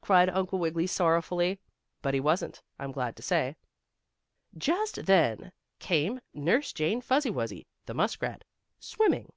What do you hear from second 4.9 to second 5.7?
then along